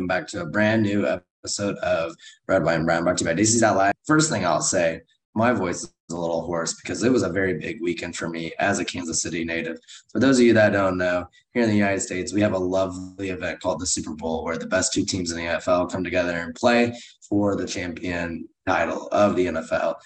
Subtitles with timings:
[0.00, 2.16] welcome back to a brand new episode of
[2.48, 3.92] Red and Brown brought to you by Daisy's Out Live.
[4.06, 5.02] First thing I'll say,
[5.34, 8.50] my voice is a little hoarse because it was a very big weekend for me
[8.58, 9.78] as a Kansas City native.
[10.10, 12.58] For those of you that don't know, here in the United States, we have a
[12.58, 16.02] lovely event called the Super Bowl where the best two teams in the NFL come
[16.02, 16.98] together and play
[17.28, 19.96] for the champion title of the NFL.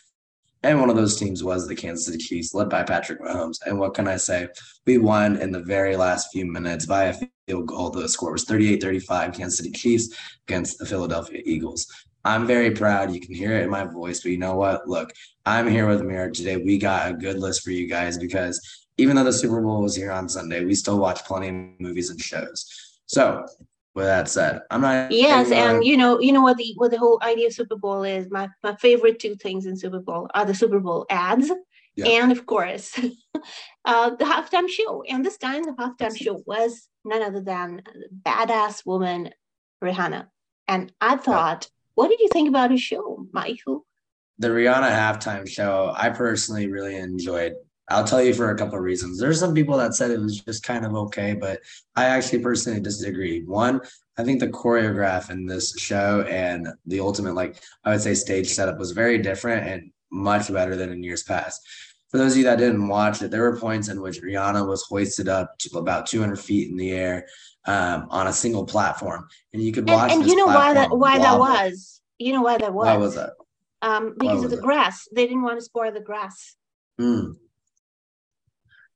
[0.64, 3.58] And one of those teams was the Kansas City Chiefs, led by Patrick Mahomes.
[3.66, 4.48] And what can I say?
[4.86, 7.90] We won in the very last few minutes via a field goal.
[7.90, 10.16] The score was 38 35, Kansas City Chiefs
[10.48, 11.86] against the Philadelphia Eagles.
[12.24, 13.12] I'm very proud.
[13.12, 14.88] You can hear it in my voice, but you know what?
[14.88, 15.12] Look,
[15.44, 16.56] I'm here with Mirror today.
[16.56, 18.58] We got a good list for you guys because
[18.96, 22.08] even though the Super Bowl was here on Sunday, we still watch plenty of movies
[22.08, 22.64] and shows.
[23.04, 23.44] So
[23.94, 25.12] with that said, I'm not.
[25.12, 28.02] Yes, and you know, you know what the what the whole idea of Super Bowl
[28.02, 28.30] is.
[28.30, 31.50] My my favorite two things in Super Bowl are the Super Bowl ads,
[31.96, 32.06] yeah.
[32.06, 32.98] and of course,
[33.84, 35.02] uh, the halftime show.
[35.08, 37.82] And this time, the halftime show was none other than
[38.24, 39.30] badass woman
[39.82, 40.26] Rihanna.
[40.66, 41.76] And I thought, yeah.
[41.94, 43.86] what did you think about her show, Michael?
[44.38, 47.54] The Rihanna halftime show, I personally really enjoyed.
[47.88, 49.18] I'll tell you for a couple of reasons.
[49.18, 51.60] There's some people that said it was just kind of okay, but
[51.96, 53.42] I actually personally disagree.
[53.44, 53.80] One,
[54.16, 58.48] I think the choreograph in this show and the ultimate, like I would say, stage
[58.48, 61.60] setup was very different and much better than in years past.
[62.10, 64.84] For those of you that didn't watch it, there were points in which Rihanna was
[64.84, 67.26] hoisted up to about 200 feet in the air
[67.66, 70.12] um, on a single platform, and you could watch.
[70.12, 71.44] And, and you know why that why wobble.
[71.44, 72.00] that was?
[72.18, 72.86] You know why that was?
[72.86, 73.32] Why was that?
[73.82, 74.62] Um, because of the it?
[74.62, 75.08] grass.
[75.12, 76.56] They didn't want to spoil the grass.
[77.00, 77.34] Mm.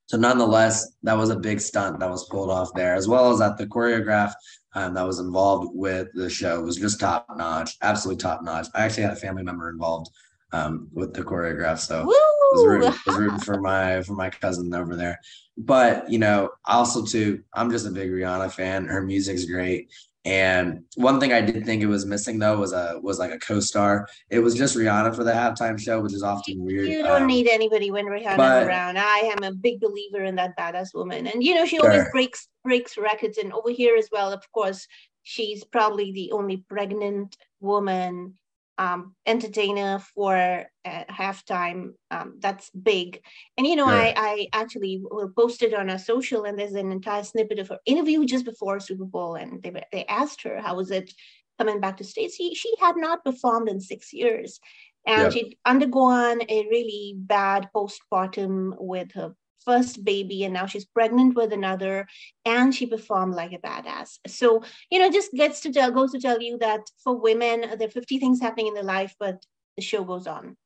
[0.09, 3.41] So nonetheless, that was a big stunt that was pulled off there, as well as
[3.41, 4.33] that the choreograph
[4.73, 8.69] um, that was involved with the show was just top notch, absolutely top notch.
[8.75, 10.11] I actually had a family member involved
[10.53, 14.97] um, with the choreograph, so was rooting, was rooting for my for my cousin over
[14.97, 15.21] there.
[15.59, 18.87] But you know, also too, I'm just a big Rihanna fan.
[18.87, 19.91] Her music's great,
[20.29, 23.39] and one thing I did think it was missing though was a was like a
[23.39, 24.07] co-star.
[24.29, 26.87] It was just Rihanna for the halftime show, which is often weird.
[26.87, 28.99] You don't um, need anybody when Rihanna's but, around.
[28.99, 31.91] I am a big believer in that badass woman, and you know she sure.
[31.91, 33.39] always breaks breaks records.
[33.39, 34.87] And over here as well, of course,
[35.23, 38.35] she's probably the only pregnant woman
[38.79, 41.91] um, entertainer for uh, halftime.
[42.11, 43.21] Um, that's big.
[43.57, 45.03] And you know, I I actually
[45.37, 49.05] posted on a social, and there's an entire snippet of her interview just before Super
[49.05, 51.13] Bowl, and they they asked her how was it
[51.59, 52.37] coming back to states.
[52.37, 54.61] She she had not performed in six years,
[55.07, 59.35] and she'd undergone a really bad postpartum with her
[59.65, 62.07] first baby and now she's pregnant with another
[62.45, 66.21] and she performed like a badass so you know just gets to tell goes to
[66.21, 69.45] tell you that for women there are 50 things happening in their life but
[69.77, 70.57] the show goes on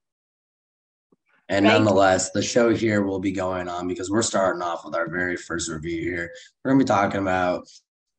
[1.48, 1.72] and right?
[1.72, 5.36] nonetheless, the show here will be going on because we're starting off with our very
[5.36, 6.32] first review here.
[6.64, 7.68] We're going to be talking about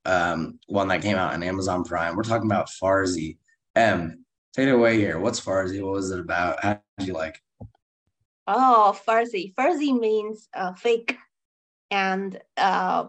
[0.06, 2.16] um, one that came out on Amazon Prime.
[2.16, 3.38] We're talking about Farzi.
[3.76, 4.24] M,
[4.54, 5.20] take it away here.
[5.20, 5.82] What's Farzi?
[5.82, 6.62] What was it about?
[6.62, 7.42] How did you like?
[8.48, 9.54] Oh, Farzi.
[9.56, 11.18] Farzi means uh, fake
[11.92, 13.06] and uh,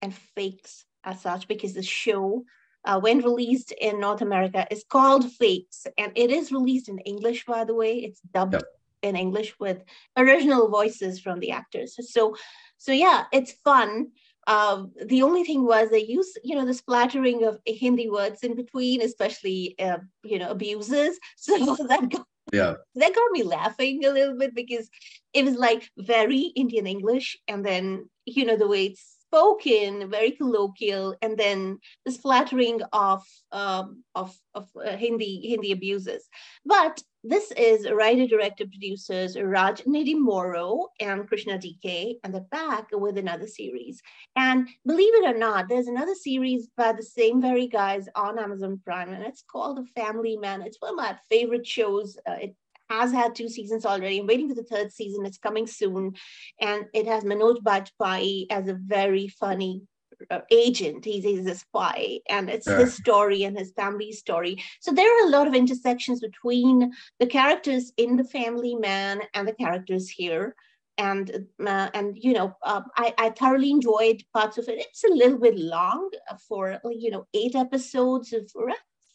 [0.00, 2.44] and fakes as such because the show,
[2.84, 7.44] uh, when released in North America, is called Fakes, and it is released in English.
[7.44, 8.62] By the way, it's dubbed yep.
[9.02, 9.82] in English with
[10.16, 11.96] original voices from the actors.
[12.12, 12.36] So,
[12.78, 14.08] so yeah, it's fun.
[14.46, 18.56] Uh, the only thing was they use, you know, the splattering of Hindi words in
[18.56, 21.18] between, especially, uh, you know, abuses.
[21.36, 22.74] So that got yeah.
[22.94, 24.88] That got me laughing a little bit because
[25.32, 30.32] it was like very indian english and then you know the way it's spoken very
[30.32, 33.22] colloquial and then this flattering of
[33.52, 36.28] um, of, of uh, hindi hindi abuses.
[36.64, 43.18] But this is writer director producers raj Nidimoru and krishna dk and they're back with
[43.18, 44.00] another series.
[44.36, 48.80] And believe it or not there's another series by the same very guys on amazon
[48.84, 50.62] prime and it's called the family man.
[50.62, 52.16] It's one of my favorite shows.
[52.26, 52.56] Uh, it
[52.90, 54.18] has had two seasons already.
[54.18, 55.26] I'm waiting for the third season.
[55.26, 56.14] It's coming soon.
[56.60, 59.82] And it has Manoj Bajpayee as a very funny
[60.30, 61.04] uh, agent.
[61.04, 64.62] He's, he's a spy, and it's his story and his family's story.
[64.80, 69.46] So there are a lot of intersections between the characters in The Family Man and
[69.46, 70.54] the characters here.
[71.00, 74.80] And uh, and you know uh, I, I thoroughly enjoyed parts of it.
[74.80, 76.10] It's a little bit long
[76.48, 78.50] for you know eight episodes of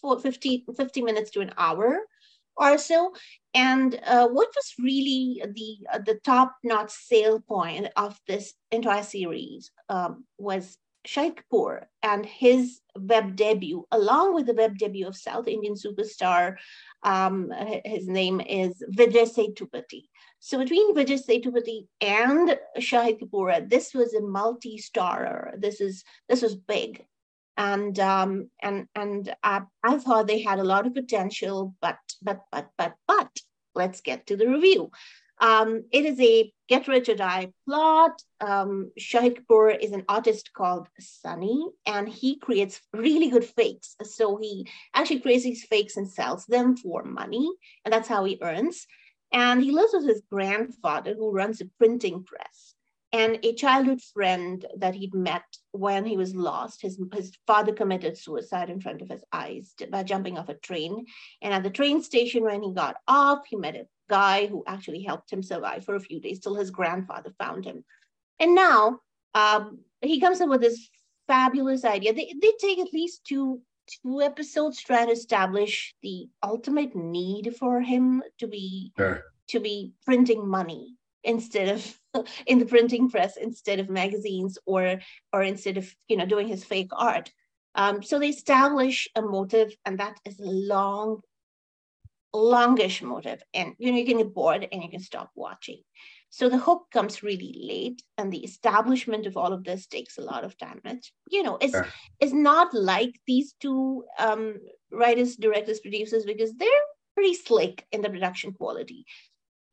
[0.01, 1.99] for 50, 50 minutes to an hour
[2.57, 3.13] or so.
[3.53, 9.03] And uh, what was really the uh, the top notch sale point of this entire
[9.03, 10.77] series um, was
[11.07, 16.55] Shahid Kapoor and his web debut, along with the web debut of South Indian superstar.
[17.03, 17.51] Um,
[17.85, 20.03] his name is Vijay Sethupathi.
[20.39, 25.59] So between Vijay Sethupathi and Shahid Kapoor, this was a multi-starrer.
[25.59, 27.05] This is this was big.
[27.57, 32.41] And um, and and I, I thought they had a lot of potential, but but
[32.51, 33.29] but but but
[33.75, 34.91] let's get to the review.
[35.39, 38.21] Um, it is a get rich or die plot.
[38.39, 43.95] Um, Shahid Kapoor is an artist called Sunny, and he creates really good fakes.
[44.03, 47.49] So he actually creates these fakes and sells them for money,
[47.83, 48.87] and that's how he earns.
[49.31, 52.75] And he lives with his grandfather, who runs a printing press
[53.13, 56.81] and a childhood friend that he'd met when he was lost.
[56.81, 61.05] His, his father committed suicide in front of his eyes by jumping off a train.
[61.41, 65.03] And at the train station, when he got off, he met a guy who actually
[65.03, 67.85] helped him survive for a few days till his grandfather found him.
[68.39, 68.99] And now
[69.35, 70.89] um, he comes up with this
[71.27, 72.13] fabulous idea.
[72.13, 73.61] They, they take at least two
[74.01, 79.23] two episodes trying to establish the ultimate need for him to be sure.
[79.49, 80.95] to be printing money
[81.25, 81.99] instead of
[82.47, 84.99] in the printing press instead of magazines or
[85.31, 87.31] or instead of you know doing his fake art.
[87.75, 91.21] Um, so they establish a motive and that is a long
[92.33, 93.41] longish motive.
[93.53, 95.81] And you know you can get bored and you can stop watching.
[96.29, 100.21] So the hook comes really late and the establishment of all of this takes a
[100.21, 101.87] lot of time it's you know it's sure.
[102.19, 104.55] it's not like these two um,
[104.91, 109.05] writers directors producers because they're pretty slick in the production quality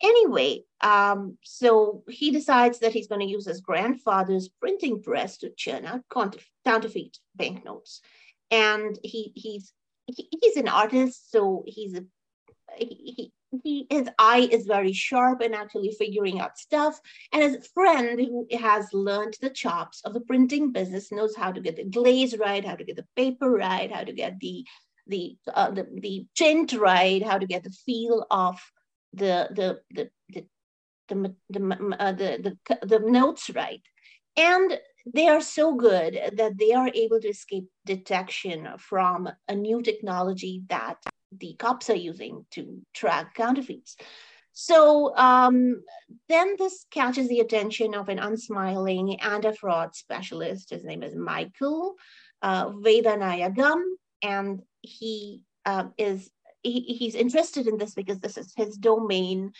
[0.02, 5.50] Anyway, um, so he decides that he's going to use his grandfather's printing press to
[5.50, 6.02] churn out
[6.64, 8.00] counterfeit banknotes.
[8.50, 9.72] And he he's
[10.06, 12.04] he, he's an artist, so he's a
[12.76, 13.32] he,
[13.62, 16.98] he, his eye is very sharp and actually figuring out stuff.
[17.32, 21.60] And his friend who has learned the chops of the printing business knows how to
[21.60, 24.64] get the glaze right, how to get the paper right, how to get the
[25.06, 28.60] the uh, the, the tint right, how to get the feel of
[29.12, 30.46] the the the the
[31.08, 33.82] the, the, uh, the, the, the notes right
[34.36, 34.78] and
[35.12, 40.62] they are so good that they are able to escape detection from a new technology
[40.68, 40.96] that
[41.36, 43.96] the cops are using to track counterfeits.
[44.52, 45.82] So um,
[46.28, 50.70] then this catches the attention of an unsmiling and a fraud specialist.
[50.70, 51.94] His name is Michael
[52.42, 53.82] uh, Vedanayagam,
[54.22, 56.30] and he uh, is
[56.62, 59.52] he, he's interested in this because this is his domain.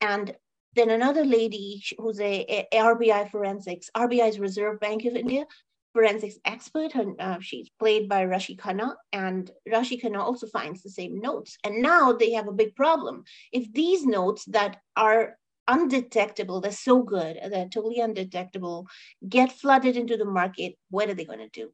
[0.00, 0.34] And
[0.74, 5.46] then another lady who's a, a RBI forensics, RBI's Reserve Bank of India
[5.94, 6.92] forensics expert.
[6.92, 11.56] Her, uh, she's played by Rashi Khanna, and Rashi Khanna also finds the same notes.
[11.64, 13.24] And now they have a big problem.
[13.50, 18.86] If these notes that are undetectable, they're so good, they're totally undetectable,
[19.26, 21.70] get flooded into the market, what are they going to do?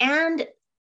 [0.00, 0.44] And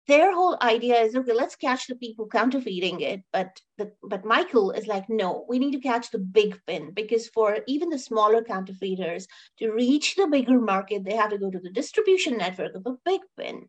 [0.09, 4.71] their whole idea is okay let's catch the people counterfeiting it but the, but michael
[4.71, 8.43] is like no we need to catch the big pin because for even the smaller
[8.43, 9.27] counterfeiters
[9.57, 12.97] to reach the bigger market they have to go to the distribution network of a
[13.05, 13.67] big pin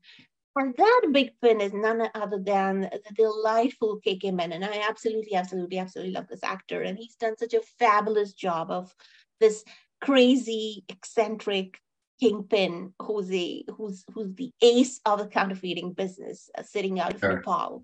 [0.56, 4.24] and that big pin is none other than the delightful KK.
[4.52, 6.82] And I absolutely, absolutely, absolutely love this actor.
[6.82, 8.92] And he's done such a fabulous job of
[9.38, 9.64] this
[10.00, 11.78] crazy, eccentric
[12.20, 17.20] kingpin who's the who's who's the ace of the counterfeiting business uh, sitting out of
[17.20, 17.36] sure.
[17.36, 17.82] Nepal.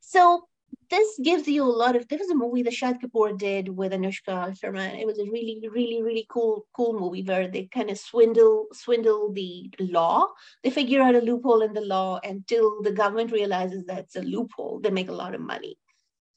[0.00, 0.44] So
[0.88, 3.92] this gives you a lot of there was a movie that Shahid Kapoor did with
[3.92, 5.00] Anushka Sharma.
[5.00, 9.32] It was a really, really, really cool, cool movie where they kind of swindle swindle
[9.32, 10.26] the law.
[10.62, 14.22] They figure out a loophole in the law until the government realizes that it's a
[14.22, 14.80] loophole.
[14.80, 15.76] They make a lot of money.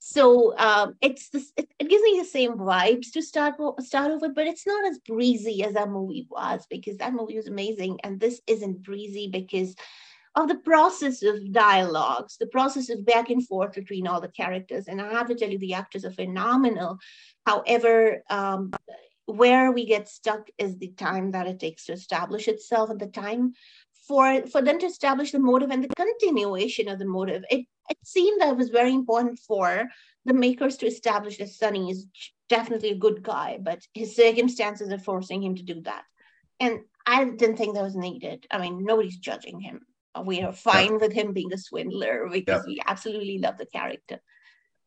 [0.06, 4.20] So um, it's this, it, it, gives me the same vibes to start start off
[4.20, 8.02] with, but it's not as breezy as that movie was because that movie was amazing,
[8.04, 9.78] and this isn't breezy because
[10.36, 14.90] of the process of dialogues, the process of back and forth between all the characters.
[14.90, 16.98] And I have to tell you, the actors are phenomenal.
[17.46, 18.76] However, um,
[19.26, 23.08] where we get stuck is the time that it takes to establish itself and the
[23.08, 23.54] time
[24.06, 27.46] for for them to establish the motive and the continuation of the motive.
[27.50, 29.86] It it seemed that it was very important for
[30.26, 32.08] the makers to establish that Sunny is
[32.50, 36.04] definitely a good guy, but his circumstances are forcing him to do that.
[36.60, 38.46] And I didn't think that was needed.
[38.50, 39.82] I mean, nobody's judging him.
[40.24, 40.98] We are fine yeah.
[40.98, 42.74] with him being a swindler because yeah.
[42.74, 44.22] we absolutely love the character.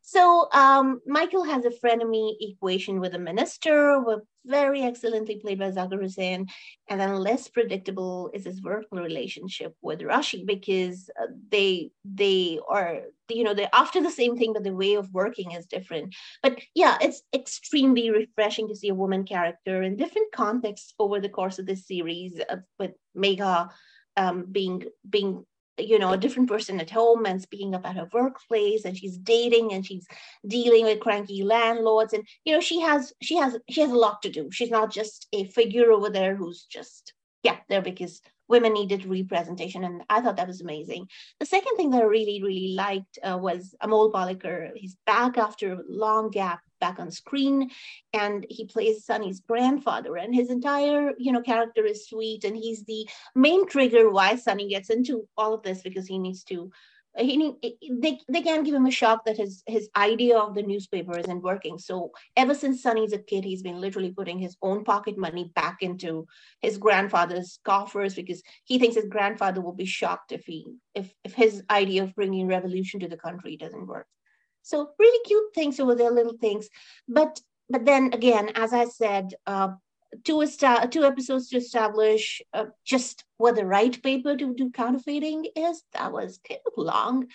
[0.08, 5.72] So um, Michael has a frenemy equation with a minister, with very excellently played by
[5.72, 6.46] Hussain,
[6.88, 13.00] and then less predictable is his work relationship with Rashi because uh, they they are
[13.28, 16.14] you know they're after the same thing, but the way of working is different.
[16.40, 21.28] But yeah, it's extremely refreshing to see a woman character in different contexts over the
[21.28, 23.70] course of this series, uh, with Megha
[24.16, 25.44] um, being being
[25.78, 29.72] you know a different person at home and speaking about her workplace and she's dating
[29.72, 30.06] and she's
[30.46, 34.22] dealing with cranky landlords and you know she has she has she has a lot
[34.22, 38.72] to do she's not just a figure over there who's just yeah there because women
[38.72, 39.84] needed representation.
[39.84, 41.08] And I thought that was amazing.
[41.40, 44.70] The second thing that I really, really liked uh, was Amol Palekar.
[44.74, 47.70] He's back after a long gap back on screen
[48.12, 52.84] and he plays Sunny's grandfather and his entire you know character is sweet and he's
[52.84, 56.70] the main trigger why Sunny gets into all of this because he needs to
[57.18, 57.52] he
[58.00, 61.42] they, they can't give him a shock that his his idea of the newspaper isn't
[61.42, 61.78] working.
[61.78, 65.78] So ever since Sunny's a kid he's been literally putting his own pocket money back
[65.80, 66.26] into
[66.60, 71.32] his grandfather's coffers because he thinks his grandfather will be shocked if he if if
[71.34, 74.06] his idea of bringing revolution to the country doesn't work
[74.66, 76.68] so really cute things over there little things
[77.08, 79.68] but but then again as i said uh,
[80.24, 80.46] two,
[80.90, 85.82] two episodes to establish uh, just what the right paper to do counterfeiting is.
[85.92, 87.26] That was kind of long.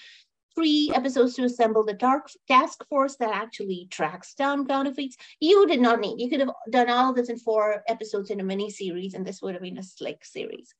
[0.55, 5.15] Three episodes to assemble the dark task force that actually tracks down counterfeits.
[5.39, 6.19] You did not need.
[6.19, 9.41] You could have done all this in four episodes in a mini series, and this
[9.41, 10.73] would have been a slick series.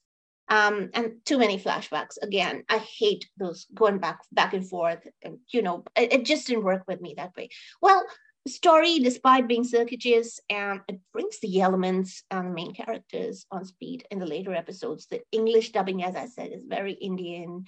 [0.51, 2.15] Um, and too many flashbacks.
[2.22, 5.03] Again, I hate those going back back and forth.
[5.24, 7.48] And, you know, it, it just didn't work with me that way.
[7.81, 8.03] Well,
[8.48, 14.20] story, despite being circuitous, and it brings the elements and main characters on speed in
[14.20, 15.05] the later episodes.
[15.05, 17.63] The English dubbing, as I said, is very Indian,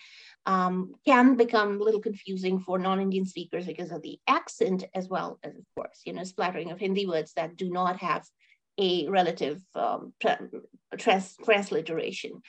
[0.45, 5.39] um, can become a little confusing for non-Indian speakers because of the accent, as well
[5.43, 8.23] as, of course, you know, splattering of Hindi words that do not have
[8.79, 10.13] a relative um,
[10.99, 12.41] trans transliteration.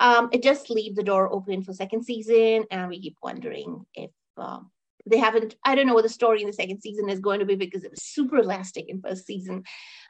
[0.00, 4.10] Um, it just leaves the door open for second season, and we keep wondering if
[4.38, 4.70] um,
[5.06, 7.46] they haven't i don't know what the story in the second season is going to
[7.46, 9.64] be because it was super elastic in first season.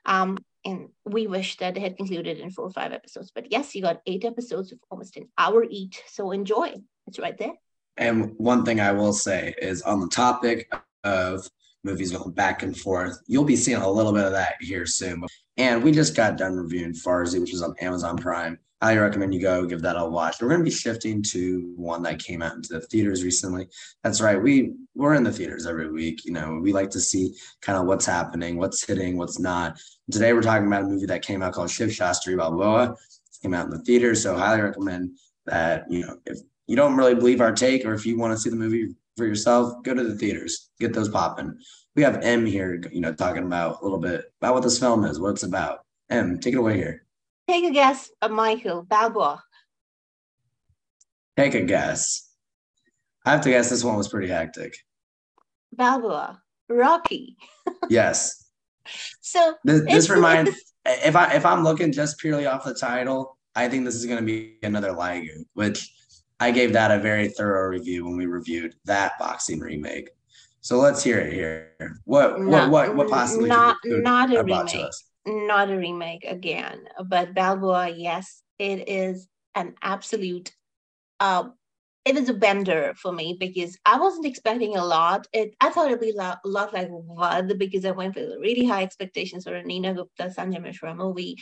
[0.06, 3.74] Um, and we wish that they had concluded in four or five episodes but yes
[3.74, 6.74] you got eight episodes of almost an hour each so enjoy.
[7.06, 7.52] It's right there.
[7.96, 10.72] And one thing i will say is on the topic
[11.04, 11.48] of
[11.82, 15.22] movies going back and forth you'll be seeing a little bit of that here soon.
[15.56, 19.40] And we just got done reviewing Farzi, which is on amazon prime I recommend you
[19.42, 20.36] go give that a watch.
[20.40, 23.68] We're going to be shifting to one that came out into the theaters recently.
[24.02, 24.40] That's right.
[24.40, 26.24] We we're in the theaters every week.
[26.24, 29.78] You know, we like to see kind of what's happening, what's hitting, what's not.
[30.10, 32.92] Today we're talking about a movie that came out called Shiv Shastri Balboa.
[32.92, 35.10] It came out in the theater, so highly recommend
[35.44, 35.84] that.
[35.90, 38.48] You know, if you don't really believe our take, or if you want to see
[38.48, 41.54] the movie for yourself, go to the theaters, get those popping.
[41.96, 45.04] We have M here, you know, talking about a little bit about what this film
[45.04, 45.80] is, what it's about.
[46.08, 47.04] M, take it away here.
[47.50, 49.42] Take a guess, uh, Michael Balboa.
[51.36, 52.30] Take a guess.
[53.26, 54.76] I have to guess this one was pretty hectic.
[55.72, 57.36] Balboa, Rocky.
[57.88, 58.36] yes.
[59.20, 60.50] So this, this reminds
[60.84, 64.18] if I if I'm looking just purely off the title, I think this is going
[64.18, 65.92] to be another Lagu, which
[66.40, 70.10] I gave that a very thorough review when we reviewed that boxing remake.
[70.60, 72.00] So let's hear it here.
[72.04, 74.90] What not, what what what possibly not not a remake
[75.26, 80.52] not a remake again, but Balboa, yes, it is an absolute.
[81.18, 81.50] Uh,
[82.06, 85.26] it was a bender for me because I wasn't expecting a lot.
[85.34, 88.40] It I thought it'd be a lot, a lot like Vadh because I went with
[88.40, 91.36] really high expectations for a Neena Gupta Sanjay Mishra movie,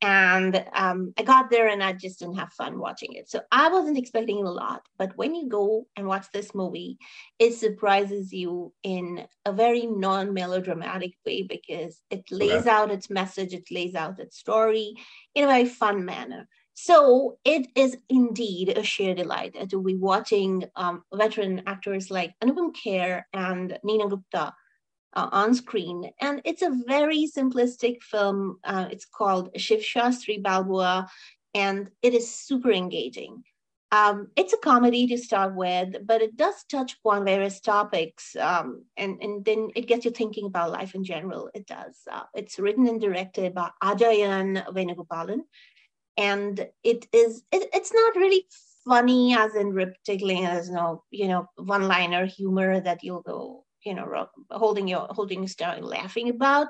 [0.00, 3.28] and um, I got there and I just didn't have fun watching it.
[3.28, 4.82] So I wasn't expecting a lot.
[4.98, 6.98] But when you go and watch this movie,
[7.40, 13.68] it surprises you in a very non-melodramatic way because it lays out its message, it
[13.70, 14.94] lays out its story
[15.34, 16.46] in a very fun manner.
[16.74, 22.74] So it is indeed a sheer delight to be watching um, veteran actors like Anupam
[22.74, 24.52] Kher and Neena Gupta
[25.14, 26.10] uh, on screen.
[26.20, 28.58] And it's a very simplistic film.
[28.64, 31.08] Uh, it's called Shiv Shastri Balboa,
[31.54, 33.44] and it is super engaging.
[33.92, 38.84] Um, it's a comedy to start with, but it does touch upon various topics, um,
[38.96, 41.48] and, and then it gets you thinking about life in general.
[41.54, 41.96] It does.
[42.10, 45.42] Uh, it's written and directed by Ajayan Venugopalan,
[46.16, 48.46] and it is it, it's not really
[48.84, 53.64] funny as in rip tickling as no you know one liner humor that you'll go
[53.84, 56.68] you know holding your holding your stomach laughing about.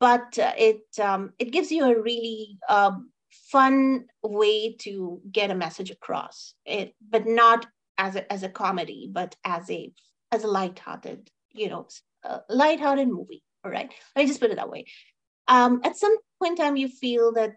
[0.00, 3.10] But uh, it um, it gives you a really um,
[3.50, 6.54] fun way to get a message across.
[6.64, 7.66] It but not
[7.98, 9.92] as a, as a comedy but as a
[10.30, 11.88] as a light-hearted you know
[12.48, 13.42] light-hearted movie.
[13.64, 13.92] All right.
[14.14, 14.86] Let me just put it that way.
[15.48, 17.54] Um, at some point in time you feel that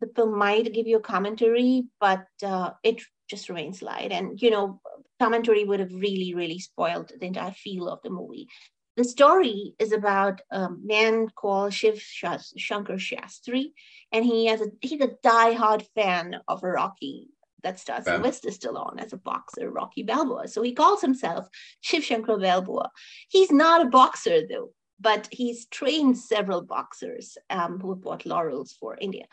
[0.00, 4.12] the film might give you a commentary, but uh, it just remains light.
[4.12, 4.80] And, you know,
[5.18, 8.48] commentary would have really, really spoiled the entire feel of the movie.
[8.96, 13.72] The story is about a man called Shiv Shankar Shastri,
[14.12, 17.28] and he has a he's a die-hard fan of Rocky
[17.62, 18.14] that stars yeah.
[18.14, 20.48] Sylvester Stallone as a boxer, Rocky Balboa.
[20.48, 21.46] So he calls himself
[21.80, 22.90] Shiv Shankar Balboa.
[23.28, 28.76] He's not a boxer though but he's trained several boxers um, who have brought laurels
[28.78, 29.24] for India.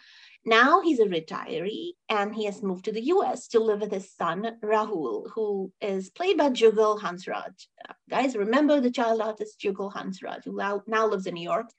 [0.47, 4.09] Now he's a retiree and he has moved to the US to live with his
[4.09, 7.67] son, Rahul, who is played by Jugal Hansraj.
[7.87, 11.69] Uh, guys, remember the child artist Jugal Hansraj, who now, lives in New York.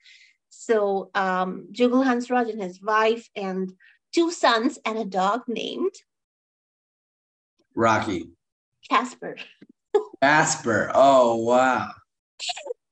[0.49, 3.73] So um, Jugal Hansraj and his wife and
[4.13, 5.95] two sons and a dog named
[7.73, 8.29] Rocky.
[8.87, 9.35] Casper.
[10.21, 10.91] Casper.
[10.93, 11.89] Oh wow.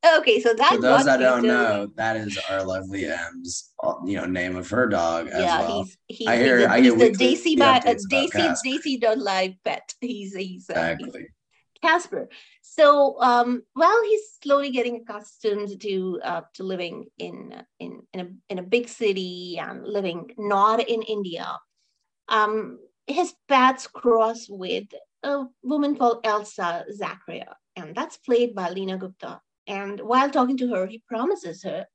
[0.06, 4.18] Okay, so that's For those that don't know, that is our lovely M's, uh, you
[4.18, 5.84] know, name of her dog as yeah, well.
[5.84, 8.06] he's he's, I hear- he's, a, I he's get the weekly Daisy by uh, updates
[8.06, 8.54] about Daisy.
[8.64, 9.94] Daisy dot live pet.
[10.00, 11.16] He's he's, uh, he's
[11.82, 12.30] Casper.
[12.62, 18.28] So um, while he's slowly getting accustomed to uh, to living in in in a,
[18.50, 21.58] in a big city and living not in India,
[22.30, 24.88] um, his paths cross with
[25.24, 29.42] a woman called Elsa Zachariah, and that's played by Lena Gupta.
[29.68, 31.86] And while talking to her, he promises her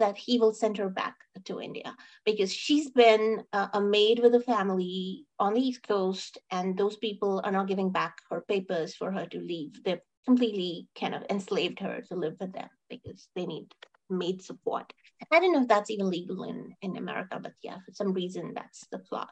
[0.00, 1.94] that he will send her back to India
[2.24, 6.96] because she's been uh, a maid with a family on the East Coast, and those
[6.96, 9.82] people are not giving back her papers for her to leave.
[9.84, 13.72] They've completely kind of enslaved her to live with them because they need
[14.08, 14.92] maid support.
[15.30, 18.52] I don't know if that's even legal in, in America, but yeah, for some reason
[18.54, 19.30] that's the plot.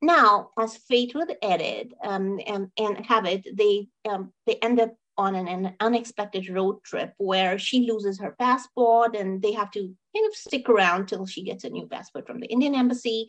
[0.00, 4.94] Now, as fate would edit um, and, and have it, they um, they end up
[5.18, 9.80] on an, an unexpected road trip where she loses her passport and they have to
[9.80, 13.28] kind of stick around till she gets a new passport from the Indian embassy.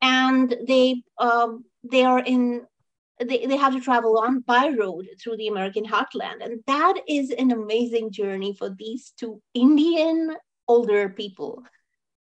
[0.00, 2.66] And they um, they are in
[3.18, 6.42] they, they have to travel on by road through the American heartland.
[6.42, 10.36] And that is an amazing journey for these two Indian
[10.68, 11.62] older people.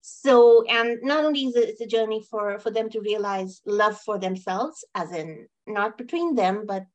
[0.01, 4.19] So, and not only is it a journey for, for them to realize love for
[4.19, 6.85] themselves, as in not between them, but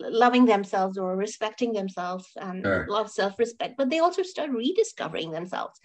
[0.00, 2.86] loving themselves or respecting themselves and Sure.
[2.88, 5.80] love self-respect, but they also start rediscovering themselves.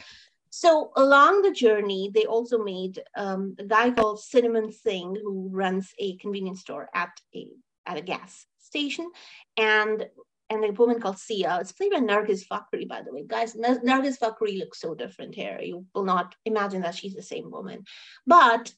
[0.49, 5.93] So along the journey, they also made um, a guy called Cinnamon Singh who runs
[5.97, 7.47] a convenience store at a
[7.85, 9.09] at a gas station,
[9.57, 10.05] and
[10.49, 11.57] and a woman called Sia.
[11.61, 13.23] It's played by Nargis Fakhri, by the way.
[13.25, 15.57] Guys, Nargis Fakhri looks so different here.
[15.61, 17.85] You will not imagine that she's the same woman.
[18.27, 18.73] But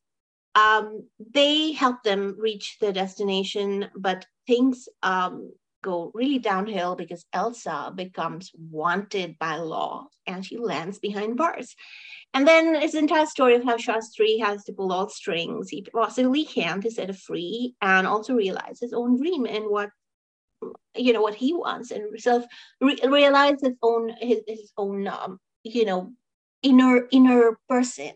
[0.53, 5.51] um, they help them reach their destination, but things um,
[5.81, 11.75] go really downhill because Elsa becomes wanted by law and she lands behind bars.
[12.33, 15.69] And then it's the entire story of how Shastri has to pull all strings.
[15.69, 19.89] He possibly can to set her free and also realize his own dream and what
[20.95, 22.45] you know what he wants and self
[22.79, 26.11] re- realize his own his, his own um, you know
[26.61, 28.13] inner inner person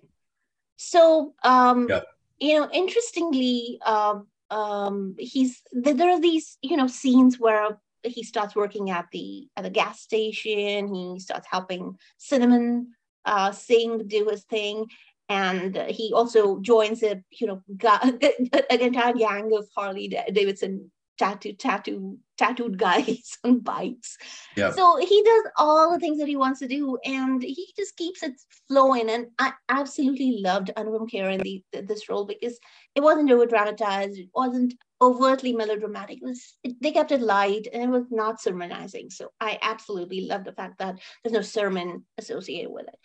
[0.77, 2.05] so um Yep.
[2.39, 8.23] you know interestingly um um he's th- there are these you know scenes where he
[8.23, 12.87] starts working at the at the gas station he starts helping cinnamon
[13.25, 14.85] uh Singh do his thing
[15.29, 17.99] and he also joins a you know ga-
[18.69, 24.17] an entire gang of harley davidson tattoo tattoo tattooed guys on bikes
[24.55, 24.73] Yep.
[24.73, 28.23] so he does all the things that he wants to do and he just keeps
[28.23, 28.33] it
[28.67, 29.09] flowing.
[29.09, 32.59] And i absolutely loved anupam kher in the, this role because
[32.95, 36.17] it wasn't over dramatized it wasn't overtly melodramatic.
[36.21, 39.09] It was it, they kept it light and it was not sermonizing.
[39.11, 42.99] So i absolutely love the fact that there's no sermon associated with it.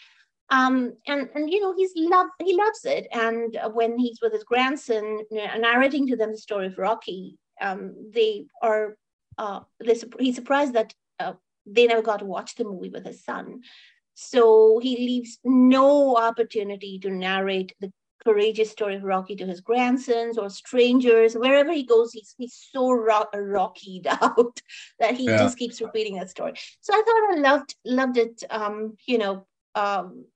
[0.51, 3.07] Um, and and you know he's love he loves it.
[3.13, 8.47] And when he's with his grandson narrating to them the story of rocky um, they
[8.63, 8.97] are
[9.39, 11.35] uh, they, he's surprised that uh,
[11.67, 13.63] they never got to watch the movie with his son.
[14.15, 17.93] So he leaves no opportunity to narrate the
[18.25, 21.35] courageous story of rocky to his grandsons or strangers.
[21.35, 24.61] Wherever he goes he's, he's so ro- rockied out
[25.01, 25.39] that he Yeah.
[25.39, 26.53] just keeps repeating that story.
[26.81, 30.27] So i thought i loved loved it um, you know um,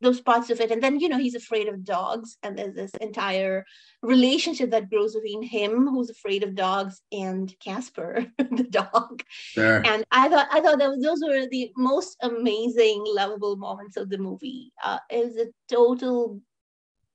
[0.00, 0.70] those parts of it.
[0.70, 3.64] And then you know he's afraid of dogs and there's this entire
[4.02, 9.22] relationship that grows between him who's afraid of dogs and casper the dog.
[9.28, 9.82] Sure.
[9.84, 14.08] and i thought i thought that was, those were the most amazing lovable moments of
[14.08, 14.72] the movie.
[14.82, 16.40] Uh, it was a total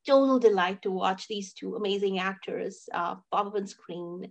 [0.05, 4.29] total delight to watch these two amazing actors uh, pop up on screen.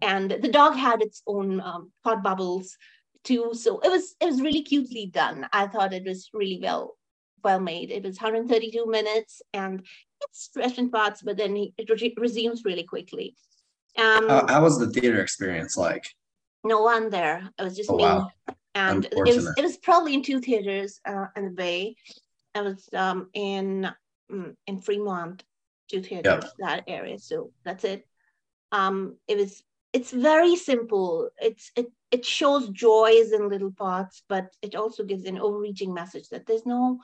[0.00, 2.76] And the dog had its own um, thought bubbles
[3.22, 3.50] too.
[3.54, 5.46] So it was it was really cutely done.
[5.52, 6.96] I thought it was really well
[7.44, 7.90] well made.
[7.90, 9.82] It was 132 minutes and
[10.20, 13.36] it's stretched in parts but then it re- resumes really quickly.
[13.98, 16.06] Um How, how was the theater experience like?
[16.64, 17.50] no one there.
[17.58, 18.04] It was just Oh, me.
[18.04, 18.30] wow.
[18.74, 21.96] and it was it was probably in two theaters uh, in the bay.
[22.54, 23.90] I was um in
[24.30, 25.44] mm, in fremont
[25.90, 27.18] two theaters that area.
[27.18, 28.06] So that's it.
[28.70, 31.28] Um it was it's very simple.
[31.38, 36.28] It's it it shows joys in little parts, but it also gives an overreaching message
[36.28, 37.00] that there's no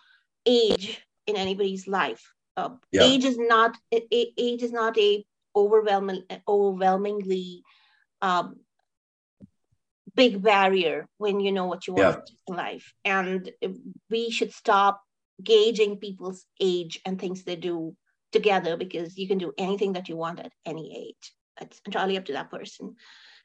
[0.48, 2.32] age in anybody's life.
[2.56, 3.02] Uh, yeah.
[3.02, 7.62] Age is not age is not a overwhelming overwhelmingly
[8.22, 8.56] um,
[10.14, 12.34] big barrier when you know what you want yeah.
[12.48, 13.50] in life, and
[14.10, 15.00] we should stop
[15.42, 17.94] gauging people's age and things they do
[18.32, 21.32] together because you can do anything that you want at any age.
[21.60, 22.96] It's entirely up to that person.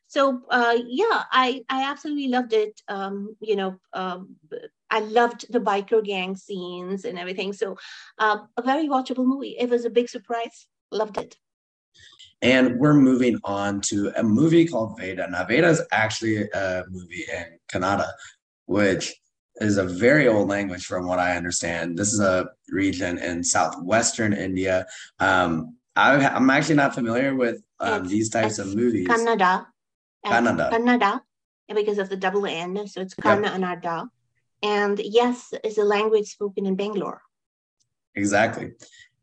[0.07, 2.79] So uh, yeah, I I absolutely loved it.
[2.87, 4.35] Um, you know, um,
[4.93, 7.51] I loved the biker gang scenes and everything.
[7.51, 7.77] So
[8.19, 9.56] uh, a very watchable movie.
[9.58, 10.67] It was a big surprise.
[10.91, 11.36] Loved it.
[12.43, 15.27] And we're moving on to a movie called Veda.
[15.32, 18.08] Now, Veda is actually a movie in Kannada,
[18.67, 19.12] which
[19.56, 21.97] is a very old language from what I understand.
[21.97, 24.86] This is a region in southwestern India.
[25.19, 29.08] Um, I, am actually not familiar with um, these types of movies.
[29.08, 29.65] Kannada.
[30.23, 30.69] Kannada.
[30.71, 31.21] Kannada,
[31.73, 32.86] because of the double N.
[32.88, 33.82] So it's Kannada.
[33.84, 34.10] Yep.
[34.63, 37.21] And yes, it's a language spoken in Bangalore.
[38.15, 38.71] Exactly.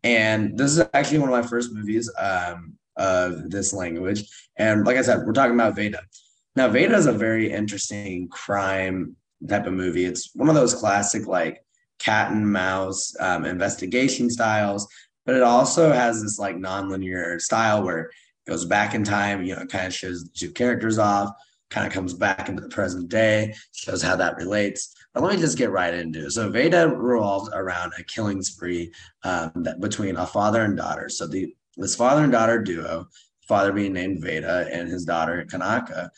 [0.04, 4.24] And this is actually one of my first movies um, of this language.
[4.56, 6.02] And like I said, we're talking about Veda.
[6.56, 9.16] Now, Veda is a very interesting crime
[9.48, 10.04] type of movie.
[10.04, 11.64] It's one of those classic like
[11.98, 14.88] cat and mouse um, investigation styles,
[15.24, 18.10] but it also has this like nonlinear style where it
[18.46, 19.44] goes back in time.
[19.44, 21.30] You know, it kind of shows the two characters off,
[21.70, 24.94] kind of comes back into the present day, shows how that relates.
[25.12, 26.30] But let me just get right into it.
[26.30, 28.92] So Veda revolves around a killing spree
[29.24, 31.08] um, that between a father and daughter.
[31.08, 33.06] So the this father and daughter duo,
[33.48, 36.10] father being named Veda and his daughter Kanaka,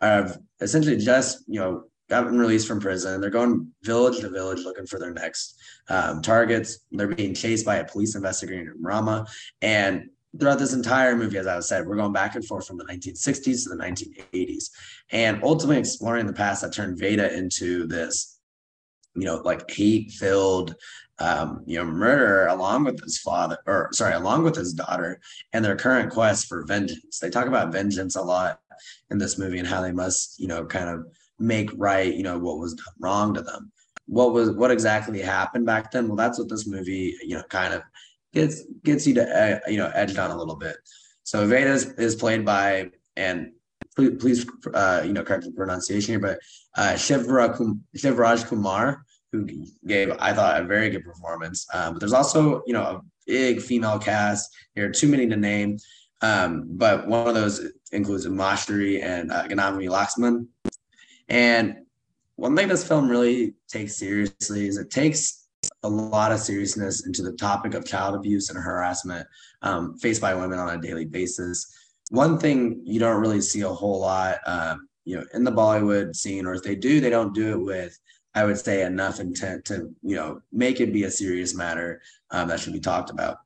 [0.00, 3.20] have essentially just you know gotten released from prison.
[3.20, 5.56] They're going village to village looking for their next
[5.88, 6.80] um, targets.
[6.92, 9.26] They're being chased by a police investigator in Rama.
[9.62, 12.84] And throughout this entire movie, as I said, we're going back and forth from the
[12.84, 14.70] 1960s to the 1980s
[15.10, 18.33] and ultimately exploring the past that turned Veda into this,
[19.14, 20.74] you know, like hate filled,
[21.18, 25.20] um, you know, murder along with his father, or sorry, along with his daughter
[25.52, 27.18] and their current quest for vengeance.
[27.18, 28.60] They talk about vengeance a lot
[29.10, 31.06] in this movie and how they must, you know, kind of
[31.38, 33.70] make right, you know, what was done wrong to them.
[34.06, 36.08] What was what exactly happened back then?
[36.08, 37.82] Well, that's what this movie, you know, kind of
[38.34, 40.76] gets gets you to uh, you know edged on a little bit.
[41.22, 43.52] So Veda is, is played by and
[43.96, 46.38] please, please uh, you know correct the pronunciation here, but
[46.76, 49.46] uh, Shivraj Kumar, who
[49.86, 51.66] gave I thought a very good performance.
[51.72, 55.78] Um, but there's also you know a big female cast here, too many to name.
[56.22, 60.46] Um, but one of those includes Mashri and uh, Ganavi Laxman.
[61.28, 61.84] And
[62.36, 65.46] one thing this film really takes seriously is it takes
[65.82, 69.26] a lot of seriousness into the topic of child abuse and harassment
[69.62, 71.72] um, faced by women on a daily basis.
[72.10, 76.14] One thing you don't really see a whole lot, um, you know, in the Bollywood
[76.14, 77.98] scene, or if they do, they don't do it with,
[78.34, 82.48] I would say, enough intent to, you know, make it be a serious matter um,
[82.48, 83.38] that should be talked about.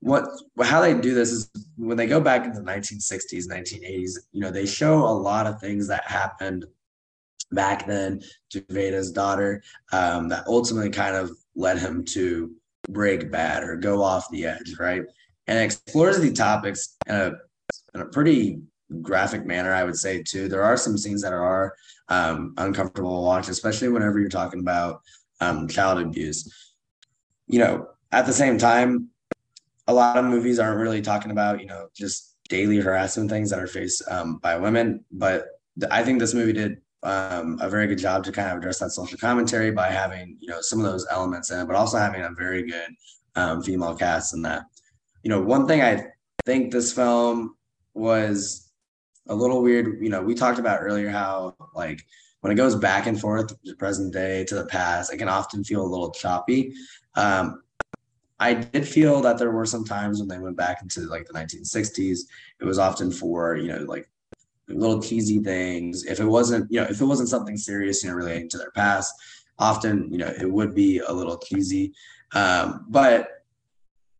[0.00, 0.24] What
[0.62, 4.50] how they do this is when they go back into the 1960s, 1980s, you know,
[4.50, 6.66] they show a lot of things that happened
[7.50, 9.62] back then to Veda's daughter
[9.92, 12.52] um, that ultimately kind of led him to
[12.88, 15.02] break bad or go off the edge, right?
[15.46, 17.32] And explores the topics in a,
[17.96, 18.60] in a pretty
[19.02, 20.48] graphic manner, I would say, too.
[20.48, 21.74] There are some scenes that are
[22.08, 25.02] um, uncomfortable to watch, especially whenever you're talking about
[25.40, 26.74] um, child abuse.
[27.48, 29.08] You know, at the same time,
[29.88, 33.58] a lot of movies aren't really talking about, you know, just daily harassment things that
[33.58, 35.04] are faced um, by women.
[35.10, 35.46] But
[35.90, 38.90] I think this movie did um, a very good job to kind of address that
[38.90, 42.22] social commentary by having you know some of those elements in it, but also having
[42.22, 42.90] a very good
[43.36, 44.64] um, female cast in that.
[45.22, 46.06] You know, one thing I
[46.46, 47.55] think this film
[47.96, 48.70] was
[49.28, 49.98] a little weird.
[50.02, 52.04] You know, we talked about earlier how like
[52.40, 55.64] when it goes back and forth to present day to the past, it can often
[55.64, 56.74] feel a little choppy.
[57.14, 57.62] Um,
[58.38, 61.32] I did feel that there were some times when they went back into like the
[61.32, 62.20] 1960s,
[62.60, 64.08] it was often for, you know, like
[64.68, 66.04] little cheesy things.
[66.04, 68.72] If it wasn't, you know, if it wasn't something serious, you know, relating to their
[68.72, 69.14] past,
[69.58, 71.94] often, you know, it would be a little cheesy.
[72.34, 73.28] Um, but,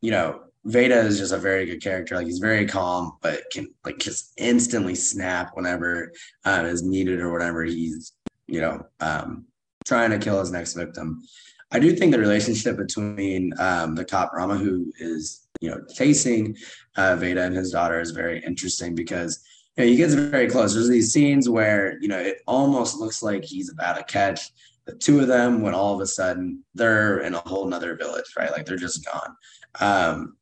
[0.00, 2.16] you know, Veda is just a very good character.
[2.16, 6.12] Like he's very calm, but can like just instantly snap whenever
[6.44, 8.12] um, is needed or whatever he's,
[8.48, 9.44] you know, um,
[9.84, 11.22] trying to kill his next victim.
[11.70, 16.56] I do think the relationship between um, the cop Rama, who is, you know, chasing
[16.96, 19.44] uh, Veda and his daughter, is very interesting because
[19.76, 20.74] you know, he gets very close.
[20.74, 24.50] There's these scenes where, you know, it almost looks like he's about to catch
[24.84, 28.32] the two of them when all of a sudden they're in a whole nother village,
[28.36, 28.50] right?
[28.50, 29.36] Like they're just gone.
[29.80, 30.36] Um,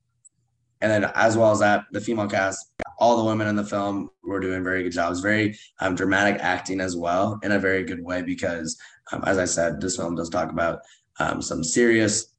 [0.84, 4.10] And then, as well as that, the female cast, all the women in the film
[4.22, 5.20] were doing very good jobs.
[5.20, 8.20] Very um, dramatic acting as well, in a very good way.
[8.20, 8.78] Because,
[9.10, 10.80] um, as I said, this film does talk about
[11.18, 12.34] um, some serious,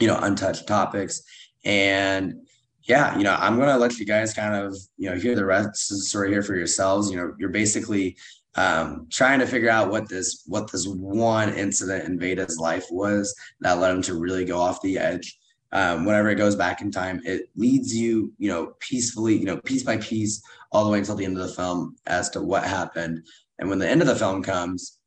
[0.00, 1.22] you know, untouched topics.
[1.64, 2.44] And
[2.88, 5.92] yeah, you know, I'm gonna let you guys kind of, you know, hear the rest
[5.92, 7.08] of the story here for yourselves.
[7.08, 8.16] You know, you're basically
[8.56, 13.32] um, trying to figure out what this what this one incident in Veda's life was
[13.60, 15.38] that led him to really go off the edge.
[15.72, 19.58] Um, whenever it goes back in time, it leads you, you know, peacefully, you know,
[19.58, 22.64] piece by piece, all the way until the end of the film as to what
[22.64, 23.24] happened.
[23.58, 24.98] And when the end of the film comes,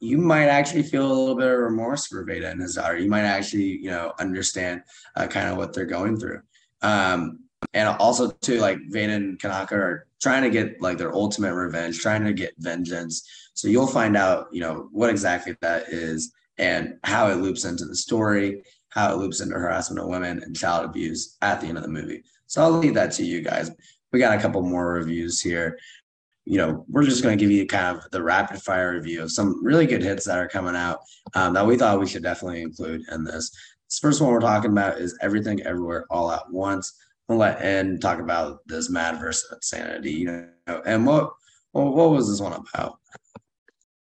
[0.00, 2.98] you might actually feel a little bit of remorse for Veda and his daughter.
[2.98, 4.82] You might actually, you know, understand
[5.16, 6.40] uh, kind of what they're going through.
[6.82, 7.40] Um,
[7.74, 12.00] and also too, like Veda and Kanaka are trying to get like their ultimate revenge,
[12.00, 13.28] trying to get vengeance.
[13.54, 17.84] So you'll find out, you know, what exactly that is and how it loops into
[17.84, 21.78] the story, how it loops into harassment of women and child abuse at the end
[21.78, 22.22] of the movie.
[22.46, 23.70] So I'll leave that to you guys.
[24.12, 25.78] We got a couple more reviews here.
[26.44, 29.30] You know, we're just going to give you kind of the rapid fire review of
[29.30, 31.00] some really good hits that are coming out
[31.34, 33.50] um, that we thought we should definitely include in this.
[33.86, 36.94] This first one we're talking about is Everything Everywhere All at Once
[37.30, 40.26] we'll let Ed talk about this mad versus insanity, you
[40.66, 41.30] know, and what
[41.70, 42.98] what was this one about?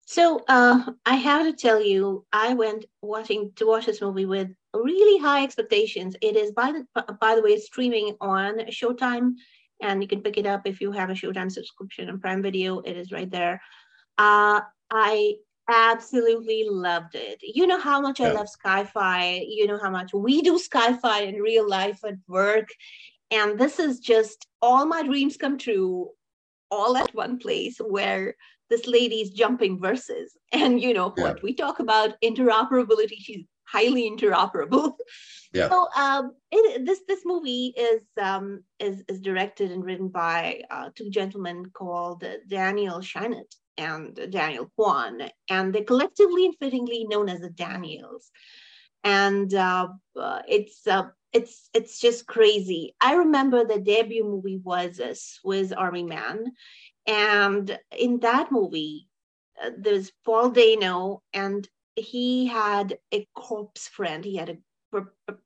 [0.04, 4.48] So uh, I have to tell you, I went watching to watch this movie with
[4.74, 6.16] really high expectations.
[6.20, 9.34] It is by the by the way streaming on Showtime,
[9.80, 12.80] and you can pick it up if you have a Showtime subscription on Prime Video.
[12.80, 13.60] It is right there.
[14.18, 14.60] Uh,
[14.90, 15.34] I
[15.68, 17.38] absolutely loved it.
[17.42, 18.28] You know how much yeah.
[18.28, 19.44] I love sci-fi.
[19.48, 22.68] You know how much we do sci-fi in real life at work.
[23.30, 26.10] And this is just all my dreams come true
[26.70, 28.34] all at one place where
[28.70, 30.36] this lady's jumping verses.
[30.52, 31.24] And you know yeah.
[31.24, 34.94] what we talk about interoperability, she's highly interoperable.
[35.52, 35.68] Yeah.
[35.68, 40.90] So um, it, this this movie is um, is is directed and written by uh,
[40.96, 47.40] two gentlemen called Daniel Scheinert and Daniel Kwan, and they're collectively and fittingly known as
[47.40, 48.30] the Daniels.
[49.04, 52.94] And uh, uh, it's uh, it's it's just crazy.
[53.00, 56.46] I remember the debut movie was a Swiss Army Man,
[57.06, 59.08] and in that movie,
[59.62, 64.24] uh, there's Paul Dano, and he had a corpse friend.
[64.24, 64.56] He had a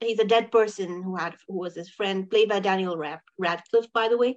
[0.00, 2.96] he's a dead person who had who was his friend, played by Daniel
[3.38, 4.36] Radcliffe, by the way.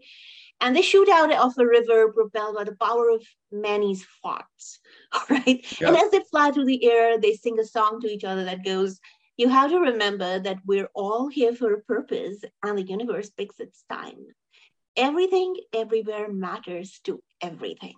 [0.59, 4.79] And they shoot out of a river propelled by the power of Manny's farts.
[5.13, 5.65] All right.
[5.81, 5.89] Yeah.
[5.89, 8.63] And as they fly through the air, they sing a song to each other that
[8.63, 8.99] goes,
[9.37, 13.59] You have to remember that we're all here for a purpose and the universe picks
[13.59, 14.25] its time.
[14.95, 17.95] Everything everywhere matters to everything.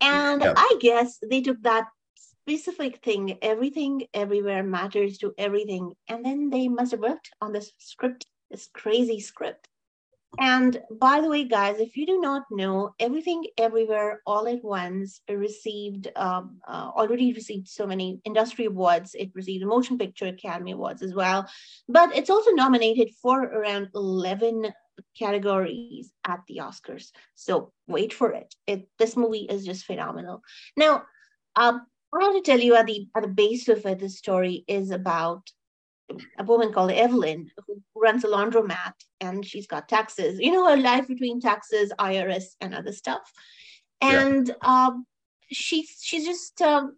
[0.00, 0.54] And yeah.
[0.56, 1.86] I guess they took that
[2.46, 5.94] specific thing, everything everywhere matters to everything.
[6.08, 9.66] And then they must have worked on this script, this crazy script.
[10.38, 15.22] And by the way, guys, if you do not know, Everything Everywhere All at Once
[15.30, 19.14] received, um, uh, already received so many industry awards.
[19.14, 21.48] It received a Motion Picture Academy Awards as well.
[21.88, 24.72] But it's also nominated for around 11
[25.16, 27.10] categories at the Oscars.
[27.36, 28.52] So wait for it.
[28.66, 30.42] it this movie is just phenomenal.
[30.76, 31.04] Now,
[31.56, 34.64] um, I want to tell you at the at the base of it, the story
[34.68, 35.50] is about
[36.38, 40.38] a woman called Evelyn who runs a laundromat and she's got taxes.
[40.38, 43.32] You know her life between taxes, IRS, and other stuff.
[44.00, 44.54] And yeah.
[44.86, 45.06] um,
[45.50, 46.96] she's she's just um,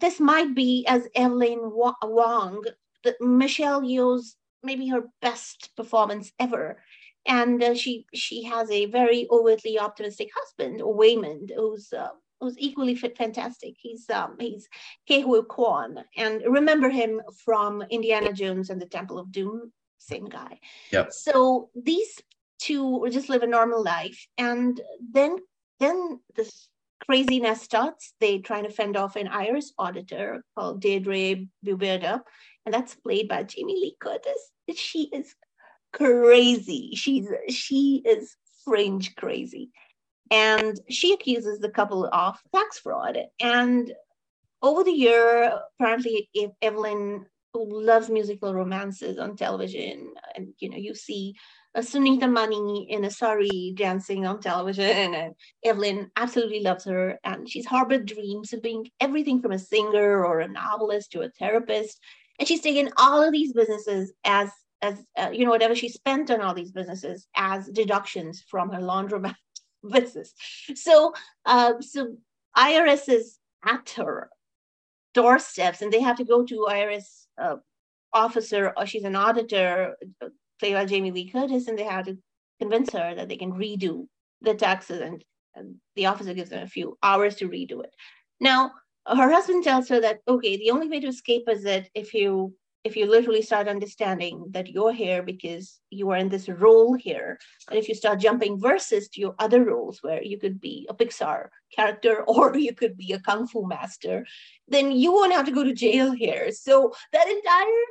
[0.00, 2.62] this might be as Evelyn Wang,
[3.02, 6.82] the, Michelle Yeoh's maybe her best performance ever.
[7.26, 12.94] And uh, she she has a very overtly optimistic husband, Waymond, who's uh, was equally
[12.94, 13.74] fantastic.
[13.78, 14.68] He's um, he's
[15.10, 19.72] Ke Kwan, and remember him from Indiana Jones and the Temple of Doom.
[19.98, 20.60] Same guy.
[20.92, 21.12] Yep.
[21.12, 22.20] So these
[22.58, 24.80] two just live a normal life, and
[25.12, 25.36] then
[25.80, 26.68] then this
[27.04, 28.14] craziness starts.
[28.20, 32.20] They trying to fend off an IRS auditor called Deirdre Beaubeirdra,
[32.64, 34.52] and that's played by Jamie Lee Curtis.
[34.74, 35.34] She is
[35.92, 36.92] crazy.
[36.94, 39.70] She's she is fringe crazy
[40.30, 43.18] and she accuses the couple of tax fraud.
[43.40, 43.92] And
[44.62, 50.76] over the year, apparently, if Evelyn, who loves musical romances on television, and you know,
[50.76, 51.34] you see
[51.74, 55.34] a Sunita Mani in a sari dancing on television, and
[55.64, 60.40] Evelyn absolutely loves her, and she's harbored dreams of being everything from a singer or
[60.40, 62.00] a novelist to a therapist,
[62.38, 64.50] and she's taken all of these businesses as
[64.82, 68.80] as uh, you know whatever she spent on all these businesses as deductions from her
[68.80, 69.34] laundromat
[69.90, 70.32] business.
[70.74, 71.12] So,
[71.44, 72.16] uh, so
[72.56, 74.30] IRS is at her
[75.14, 77.56] doorsteps, and they have to go to IRS uh,
[78.12, 79.96] officer, or she's an auditor,
[80.58, 82.18] played by Jamie Lee Curtis, and they have to
[82.60, 84.06] convince her that they can redo
[84.42, 87.94] the taxes, and, and the officer gives them a few hours to redo it.
[88.40, 88.72] Now,
[89.06, 92.54] her husband tells her that okay, the only way to escape is that if you
[92.86, 97.36] if you literally start understanding that you're here because you are in this role here,
[97.68, 100.94] and if you start jumping verses to your other roles where you could be a
[100.94, 104.24] Pixar character or you could be a kung fu master,
[104.68, 106.52] then you won't have to go to jail here.
[106.52, 107.86] So that entire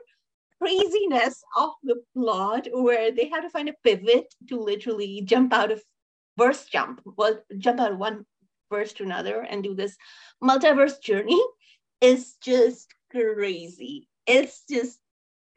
[0.62, 5.72] craziness of the plot where they had to find a pivot to literally jump out
[5.74, 5.84] of
[6.38, 8.26] verse jump, well, jump out of one
[8.72, 9.98] verse to another and do this
[10.42, 11.42] multiverse journey
[12.02, 14.08] is just crazy.
[14.26, 15.00] It's just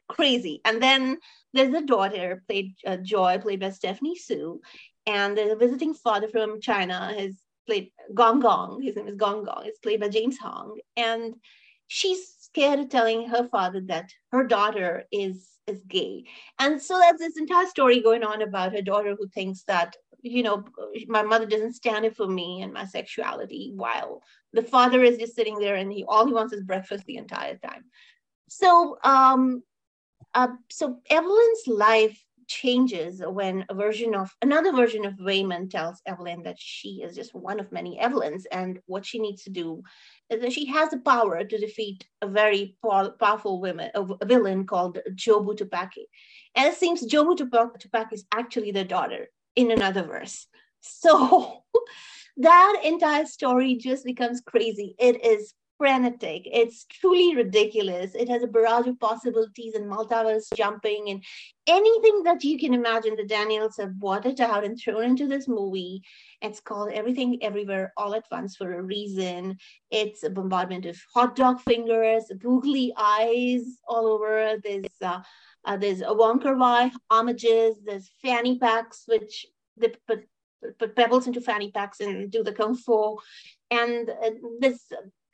[0.07, 0.61] crazy.
[0.65, 1.17] And then
[1.53, 4.61] there's a daughter played uh, Joy, played by Stephanie Hsu,
[5.05, 7.13] and there's a visiting father from China.
[7.17, 8.81] His played Gong Gong.
[8.81, 9.63] His name is Gong Gong.
[9.65, 11.35] It's played by James Hong, and
[11.87, 16.25] she's scared of telling her father that her daughter is is gay.
[16.59, 20.41] And so there's this entire story going on about her daughter who thinks that, you
[20.41, 20.65] know,
[21.07, 25.35] my mother doesn't stand up for me and my sexuality, while the father is just
[25.35, 27.85] sitting there and he all he wants is breakfast the entire time.
[28.49, 29.63] So um
[30.35, 36.43] uh, so Evelyn's life changes when a version of another version of Raymond tells Evelyn
[36.43, 39.83] that she is just one of many Evelyns, and what she needs to do
[40.29, 44.97] is that she has the power to defeat a very powerful woman, a villain called
[45.13, 46.05] Jobu Tupaki.
[46.55, 50.47] And it seems Jobu Tupaki is actually the daughter in another verse.
[50.81, 51.63] So
[52.37, 54.95] that entire story just becomes crazy.
[54.97, 56.43] It is frenetic.
[56.45, 58.13] It's truly ridiculous.
[58.13, 61.23] It has a barrage of possibilities and multiverse jumping and
[61.67, 63.15] anything that you can imagine.
[63.15, 63.93] The Daniels have
[64.25, 66.03] it out and thrown into this movie.
[66.41, 69.57] It's called Everything Everywhere All at Once for a reason.
[69.89, 74.57] It's a bombardment of hot dog fingers, googly eyes all over.
[74.61, 75.21] There's uh,
[75.65, 77.77] uh, there's a Wong Kar-wai homages.
[77.85, 79.45] There's fanny packs, which
[79.77, 80.27] they put
[80.77, 83.17] put pebbles into fanny packs and do the kung fu.
[83.71, 84.83] And uh, there's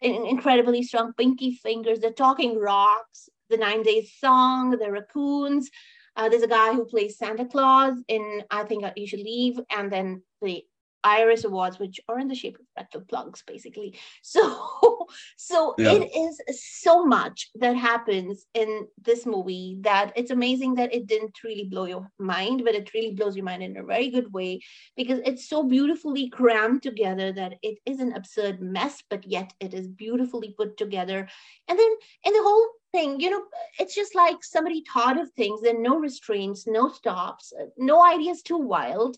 [0.05, 5.69] incredibly strong pinky fingers, the talking rocks, the nine days song, the raccoons.
[6.15, 9.91] Uh, there's a guy who plays Santa Claus in I Think You Should Leave, and
[9.91, 10.63] then the
[11.05, 13.97] Iris Awards, which are in the shape of rectal plugs, basically.
[14.21, 15.93] So, so yeah.
[15.93, 16.41] it is
[16.81, 21.85] so much that happens in this movie that it's amazing that it didn't really blow
[21.85, 24.59] your mind, but it really blows your mind in a very good way
[24.97, 29.73] because it's so beautifully crammed together that it is an absurd mess, but yet it
[29.73, 31.27] is beautifully put together.
[31.67, 31.91] And then,
[32.23, 33.43] in the whole thing, you know,
[33.79, 35.61] it's just like somebody thought of things.
[35.61, 39.17] and no restraints, no stops, no ideas too wild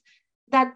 [0.50, 0.73] that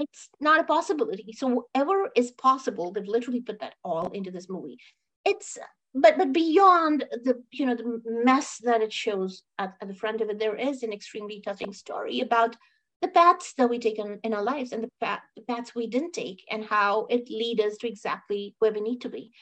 [0.00, 1.32] it's not a possibility.
[1.32, 4.78] So whatever is possible, they've literally put that all into this movie.
[5.24, 5.58] It's
[5.94, 10.20] but but beyond the you know the mess that it shows at, at the front
[10.20, 12.56] of it, there is an extremely touching story about
[13.02, 15.86] the paths that we take in, in our lives and the, path, the paths we
[15.86, 19.32] didn't take and how it leads us to exactly where we need to be.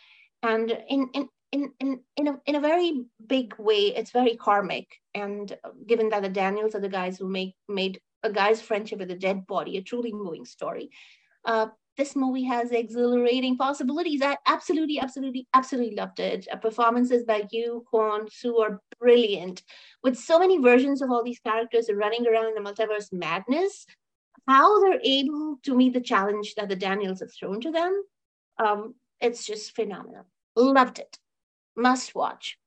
[0.43, 4.87] And in in in in in a, in a very big way, it's very karmic.
[5.15, 9.11] And given that the Daniels are the guys who make made a guy's friendship with
[9.11, 10.91] a dead body, a truly moving story.
[11.45, 14.23] Uh, this movie has exhilarating possibilities.
[14.23, 16.47] I absolutely, absolutely, absolutely loved it.
[16.51, 19.63] Uh, performances by Yeoh, Quan, Hsu are brilliant.
[20.05, 23.85] With so many versions of all these characters running around in the multiverse madness,
[24.47, 28.03] how they're able to meet the challenge that the Daniels have thrown to them,
[28.59, 30.25] um, it's just phenomenal.
[30.55, 31.19] Loved it.
[31.77, 32.59] Must watch.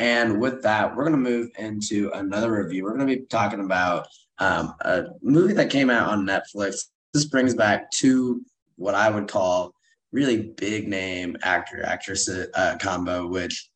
[0.00, 2.84] And with that, we're going to move into another review.
[2.84, 4.08] We're going to be talking about
[4.38, 6.86] um, a movie that came out on Netflix.
[7.12, 8.42] This brings back two
[8.76, 9.74] what I would call
[10.10, 13.68] really big name actor actress uh, combo, which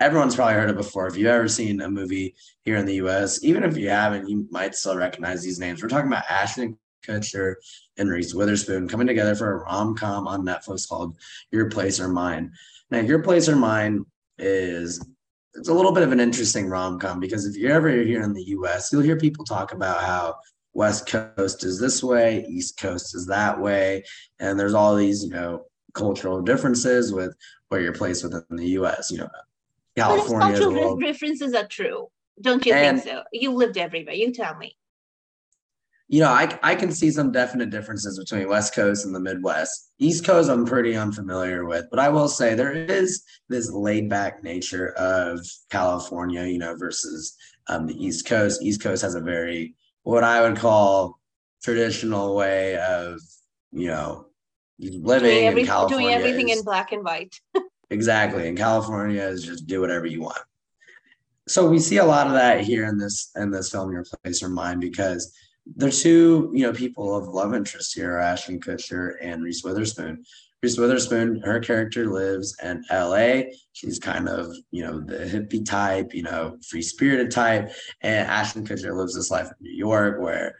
[0.00, 1.06] everyone's probably heard of before.
[1.06, 4.48] If you've ever seen a movie here in the US, even if you haven't, you
[4.50, 5.80] might still recognize these names.
[5.80, 7.54] We're talking about Ashton Kutcher
[7.96, 11.16] and Reese Witherspoon coming together for a rom com on Netflix called
[11.52, 12.50] Your Place or Mine.
[12.90, 14.04] Now, Your Place or Mine
[14.38, 15.00] is
[15.54, 18.32] it's a little bit of an interesting rom com because if you're ever here in
[18.32, 20.36] the US, you'll hear people talk about how
[20.74, 24.04] West Coast is this way, East Coast is that way.
[24.40, 27.34] And there's all these, you know, cultural differences with
[27.68, 29.10] where you're placed within the US.
[29.10, 29.28] You know,
[29.96, 30.52] California.
[30.52, 32.08] But cultural differences are true.
[32.40, 33.22] Don't you and, think so?
[33.32, 34.14] You lived everywhere.
[34.14, 34.76] You tell me
[36.12, 39.92] you know, I, I can see some definite differences between West Coast and the Midwest.
[39.98, 44.44] East Coast, I'm pretty unfamiliar with, but I will say there is this laid back
[44.44, 45.40] nature of
[45.70, 47.34] California, you know, versus
[47.68, 48.60] um, the East Coast.
[48.62, 51.18] East Coast has a very, what I would call
[51.64, 53.18] traditional way of,
[53.70, 54.26] you know,
[54.78, 56.08] living doing, every, in California.
[56.08, 57.40] Doing everything is, in black and white.
[57.90, 58.48] exactly.
[58.48, 60.42] And California is just do whatever you want.
[61.48, 64.42] so we see a lot of that here in this in this film, Your Place
[64.42, 65.34] or Mine, because
[65.76, 70.24] the two you know people of love interest here are Ashton Kutcher and Reese Witherspoon.
[70.62, 73.42] Reese Witherspoon, her character lives in LA.
[73.72, 77.72] She's kind of, you know, the hippie type, you know, free spirited type.
[78.00, 80.54] And Ashton Kutcher lives this life in New York where,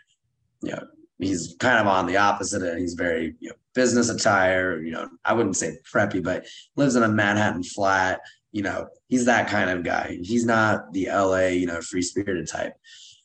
[0.60, 0.84] you know,
[1.20, 5.08] he's kind of on the opposite and he's very, you know, business attire, you know,
[5.24, 8.20] I wouldn't say preppy, but lives in a Manhattan flat.
[8.50, 10.18] You know, he's that kind of guy.
[10.20, 12.74] He's not the LA, you know, free spirited type.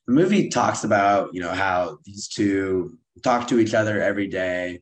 [0.07, 4.81] The movie talks about, you know, how these two talk to each other every day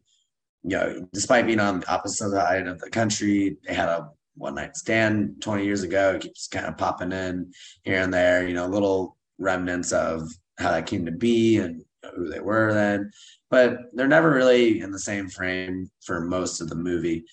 [0.66, 4.56] you know, despite being on the opposite side of the country, they had a one
[4.56, 6.14] night stand 20 years ago.
[6.16, 7.52] It keeps kind of popping in
[7.84, 11.84] here and there, you know, little remnants of how that came to be and
[12.16, 13.12] who they were then.
[13.52, 17.26] But they're never really in the same frame for most of the movie.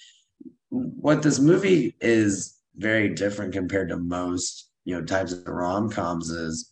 [0.69, 6.29] What this movie is very different compared to most, you know, types of rom coms
[6.29, 6.72] is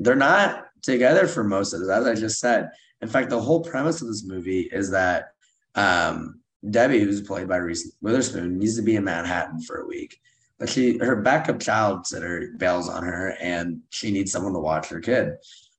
[0.00, 2.70] they're not together for most of it, as I just said.
[3.02, 5.32] In fact, the whole premise of this movie is that
[5.74, 10.20] um, Debbie, who's played by Reese Witherspoon, needs to be in Manhattan for a week.
[10.58, 14.88] But she her backup child sitter bails on her and she needs someone to watch
[14.88, 15.32] her kid.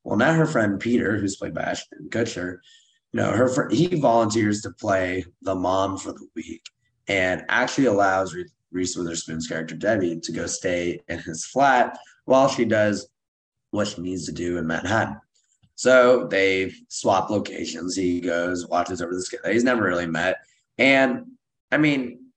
[0.03, 2.57] Well, now her friend Peter, who's played by Ashton Kutcher,
[3.13, 6.63] you know, her fr- he volunteers to play the mom for the week
[7.07, 8.35] and actually allows
[8.71, 13.10] Reese Witherspoon's character Debbie to go stay in his flat while she does
[13.71, 15.19] what she needs to do in Manhattan.
[15.75, 17.95] So they swap locations.
[17.95, 20.37] He goes, watches over this kid that he's never really met.
[20.77, 21.25] And
[21.71, 22.27] I mean,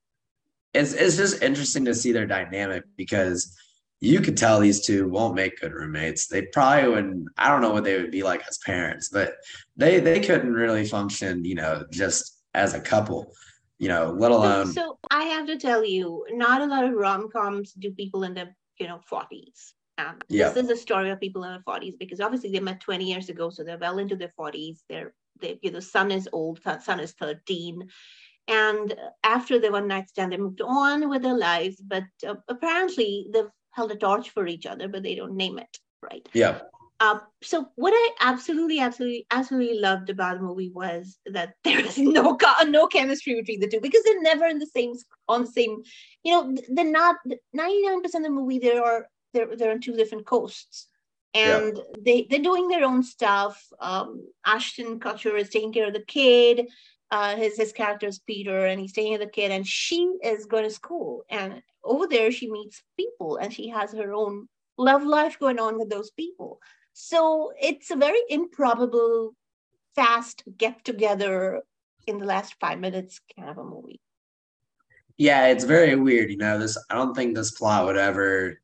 [0.72, 3.56] it's, it's just interesting to see their dynamic because
[4.00, 6.26] you could tell these two won't make good roommates.
[6.26, 9.34] They probably wouldn't, I don't know what they would be like as parents, but
[9.76, 13.32] they they couldn't really function, you know, just as a couple,
[13.78, 17.28] you know, let alone so I have to tell you, not a lot of rom
[17.30, 19.72] coms do people in their, you know, 40s.
[19.98, 20.48] Um, yeah.
[20.48, 23.28] This is a story of people in their 40s because obviously they met 20 years
[23.28, 24.78] ago, so they're well into their 40s.
[24.88, 27.88] They're, they, you know, son is old, son is 13.
[28.46, 33.28] And after the one night stand, they moved on with their lives, but uh, apparently
[33.32, 36.28] they've held a torch for each other, but they don't name it, right?
[36.32, 36.60] Yeah.
[37.00, 41.98] Uh, so what I absolutely, absolutely, absolutely loved about the movie was that there is
[41.98, 44.94] no no chemistry between the two because they're never in the same
[45.28, 45.82] on the same.
[46.22, 47.16] You know, they're not.
[47.52, 50.88] Ninety nine percent of the movie there are they're they're on two different coasts.
[51.34, 51.82] And yeah.
[52.00, 53.62] they they're doing their own stuff.
[53.80, 56.68] Um, ashton kutcher is taking care of the kid.
[57.10, 60.10] Uh, his his character is peter and he's taking care of the kid and she
[60.22, 61.24] is going to school.
[61.28, 65.78] And over there she meets people and she has her own love life going on
[65.78, 66.60] with those people.
[66.94, 69.34] So it's a very improbable
[69.94, 71.62] fast get together
[72.06, 74.00] in the last five minutes kind of a movie.
[75.16, 78.60] Yeah it's very weird you know this i don't think this plot would ever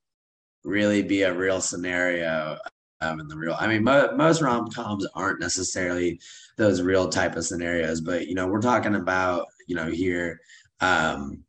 [0.65, 2.59] really be a real scenario
[3.01, 3.57] um, in the real.
[3.59, 6.21] I mean, mo- most rom coms aren't necessarily
[6.57, 10.41] those real type of scenarios, but you know, we're talking about you know here
[10.81, 11.43] um,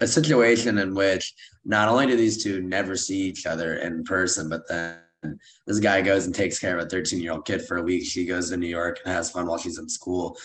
[0.00, 1.34] a situation in which
[1.64, 4.98] not only do these two never see each other in person, but then
[5.66, 8.04] this guy goes and takes care of a 13 year old kid for a week.
[8.04, 10.36] She goes to New York and has fun while she's in school.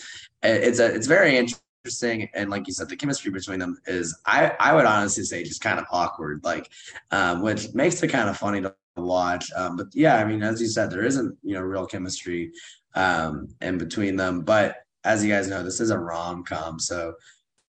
[0.42, 2.28] It's a it's very interesting interesting.
[2.34, 5.60] And like you said the chemistry between them is i i would honestly say just
[5.60, 6.70] kind of awkward like
[7.10, 9.50] um, which makes it kind of funny to watch.
[9.56, 12.52] Um, but yeah i mean as you said there isn't you know real chemistry
[12.94, 14.40] um, in between them.
[14.40, 17.14] But as you guys know this is a rom-com so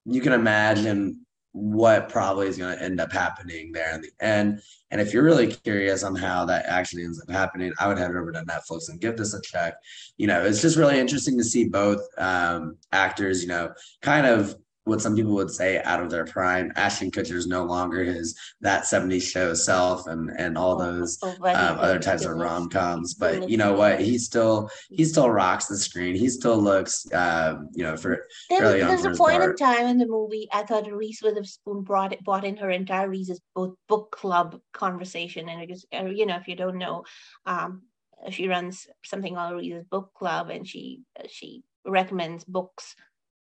[0.04, 4.62] you can imagine what probably is going to end up happening there in the end.
[4.90, 8.10] And if you're really curious on how that actually ends up happening, I would head
[8.10, 9.74] over to Netflix and give this a check.
[10.16, 14.54] You know, it's just really interesting to see both um, actors, you know, kind of
[14.90, 16.72] what some people would say out of their prime.
[16.74, 21.30] Ashton Kutcher is no longer his that 70s show self and and all those oh,
[21.44, 23.14] um, other types of rom coms.
[23.14, 24.00] But you know what?
[24.00, 26.16] He still he still rocks the screen.
[26.16, 30.06] He still looks um, you know for there, there's a point in time in the
[30.06, 34.60] movie I thought Reese Witherspoon brought it brought in her entire Reese's book book club
[34.72, 37.04] conversation and because uh, you know if you don't know
[37.46, 37.82] um
[38.30, 42.94] she runs something called Reese's book club and she she recommends books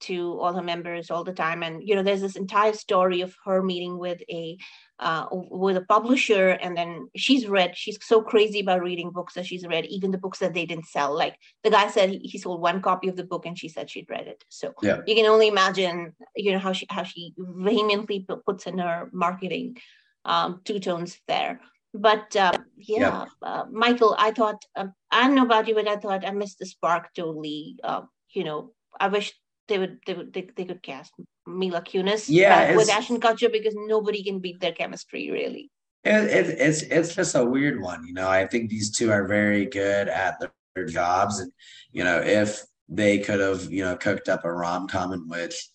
[0.02, 1.62] to all her members all the time.
[1.62, 4.56] And you know there's this entire story of her meeting with a
[4.98, 9.46] uh, with a publisher and then she's read she's so crazy about reading books that
[9.46, 11.16] she's read even the books that they didn't sell.
[11.16, 14.10] Like the guy said he, sold one copy of the book and she said she'd
[14.10, 14.44] read it.
[14.48, 14.98] So yeah.
[15.06, 19.76] you can only imagine you know how she how she vehemently puts in her marketing
[20.24, 21.60] um, two tones there.
[21.94, 25.96] But uh, yeah, uh, Michael, I thought um, I don't know about you, but I
[25.96, 27.76] thought I missed the spark totally.
[27.84, 29.34] Uh, you know, I wish
[29.72, 31.12] they would they would they, they could cast
[31.46, 35.70] Mila Kunis yeah, with Ashton Kutcher because nobody can beat their chemistry really.
[36.04, 38.28] It, it, it's it's just a weird one, you know.
[38.28, 40.52] I think these two are very good at their,
[40.86, 41.52] jobs, and
[41.92, 45.68] you know, if they could have, you know, cooked up a rom com in which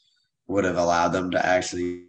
[0.47, 2.05] would have allowed them to actually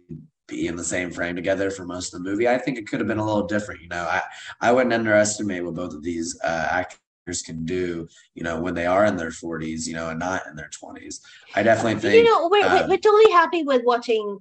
[0.47, 2.99] be in the same frame together for most of the movie, I think it could
[2.99, 3.81] have been a little different.
[3.81, 4.21] You know, I
[4.59, 6.99] I wouldn't underestimate what both of these uh, actors
[7.33, 8.07] can do.
[8.35, 11.21] You know, when they are in their forties, you know, and not in their twenties.
[11.55, 14.39] I definitely think you know we're, uh, we're totally happy with watching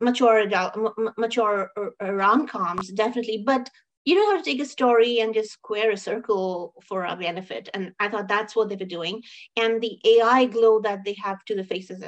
[0.00, 0.76] mature adult,
[1.16, 1.70] mature
[2.00, 3.70] rom coms, definitely, but
[4.04, 7.68] you know how to take a story and just square a circle for our benefit.
[7.74, 9.22] And I thought that's what they were doing.
[9.56, 12.02] And the AI glow that they have to the faces.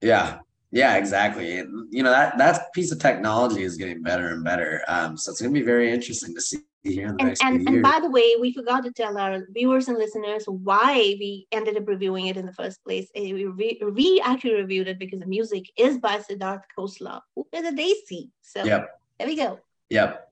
[0.00, 0.38] Yeah,
[0.72, 1.58] yeah, exactly.
[1.58, 4.82] And, you know, that that piece of technology is getting better and better.
[4.88, 7.44] Um, so it's going to be very interesting to see here in the and, next
[7.44, 11.46] and, and by the way, we forgot to tell our viewers and listeners why we
[11.52, 13.10] ended up reviewing it in the first place.
[13.14, 17.46] Eh, we, re- we actually reviewed it because the music is by Siddharth Khosla, who
[17.52, 18.30] is a Desi.
[18.40, 18.98] So yep.
[19.18, 19.60] there we go.
[19.90, 20.26] Yep.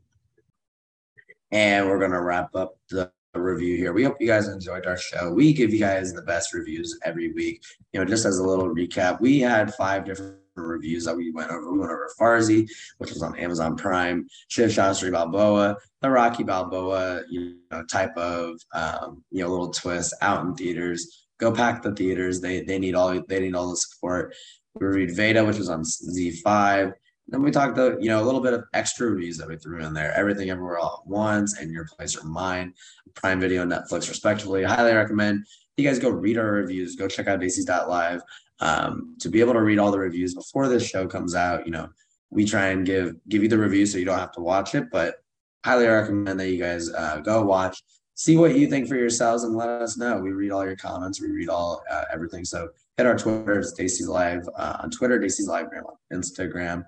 [1.52, 3.92] And we're going to wrap up the review here.
[3.92, 5.32] We hope you guys enjoyed our show.
[5.32, 7.62] We give you guys the best reviews every week.
[7.92, 11.50] You know, just as a little recap, we had five different reviews that we went
[11.50, 11.72] over.
[11.72, 12.68] We went over Farzi,
[12.98, 18.58] which was on Amazon Prime, Shiv Shastri Balboa, the Rocky Balboa, you know, type of
[18.74, 21.26] um, you know, little twist out in theaters.
[21.38, 22.40] Go pack the theaters.
[22.40, 24.34] They they need all they need all the support.
[24.74, 26.92] We reviewed Veda, which was on ZEE5.
[27.30, 29.84] Then we talked the, you know, a little bit of extra reviews that we threw
[29.84, 30.12] in there.
[30.14, 32.74] Everything Everywhere All at Once and Your Place or Mine,
[33.14, 34.64] Prime Video, Netflix, respectively.
[34.64, 35.46] Highly recommend
[35.80, 36.96] you guys go read our reviews.
[36.96, 38.22] Go check out Live
[38.60, 41.66] um, to be able to read all the reviews before this show comes out.
[41.66, 41.88] You know,
[42.30, 44.84] we try and give give you the review so you don't have to watch it,
[44.92, 45.16] but
[45.64, 47.82] highly recommend that you guys uh, go watch,
[48.14, 50.18] see what you think for yourselves, and let us know.
[50.18, 51.20] We read all your comments.
[51.20, 52.44] We read all uh, everything.
[52.44, 56.84] So hit our Twitter, it's Desi's Live uh, on Twitter, Desi's Live on Instagram.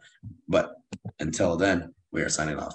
[0.48, 0.74] But
[1.20, 2.74] until then, we are signing off.